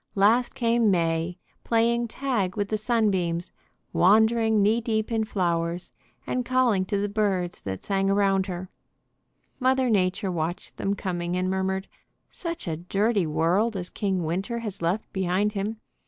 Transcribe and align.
Last 0.15 0.55
came 0.55 0.89
May, 0.89 1.37
playing 1.63 2.07
tag 2.07 2.57
with 2.57 2.69
the 2.69 2.77
sunbeams, 2.79 3.51
wandering 3.93 4.63
knee 4.63 4.81
deep 4.81 5.11
in 5.11 5.25
flowers, 5.25 5.93
and 6.25 6.43
calling 6.43 6.85
to 6.85 6.97
the 6.97 7.07
birds 7.07 7.61
that 7.61 7.83
sang 7.83 8.09
around 8.09 8.47
her: 8.47 8.71
Mother 9.59 9.91
Nature 9.91 10.31
watched 10.31 10.77
them 10.77 10.95
coming 10.95 11.35
and 11.35 11.51
murmured, 11.51 11.87
"Such 12.31 12.67
a 12.67 12.77
dirty 12.77 13.27
world 13.27 13.77
as 13.77 13.91
King 13.91 14.23
Winter 14.23 14.57
has 14.57 14.81
left 14.81 15.13
behind 15.13 15.53
him! 15.53 15.77